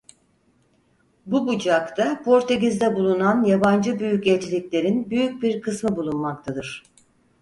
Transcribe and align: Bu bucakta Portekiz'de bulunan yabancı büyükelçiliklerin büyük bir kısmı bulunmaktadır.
Bu 1.25 1.47
bucakta 1.47 2.21
Portekiz'de 2.23 2.95
bulunan 2.95 3.43
yabancı 3.43 3.99
büyükelçiliklerin 3.99 5.09
büyük 5.09 5.43
bir 5.43 5.61
kısmı 5.61 5.95
bulunmaktadır. 5.95 6.83